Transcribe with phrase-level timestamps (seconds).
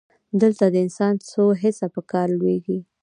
[0.41, 2.79] دلته د انسان څو حسه په کار لویږي.